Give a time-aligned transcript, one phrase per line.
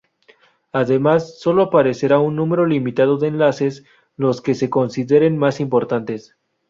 [0.71, 3.85] Además, sólo aparecerá un número limitado de enlaces,
[4.17, 6.35] los que se consideren más importantes.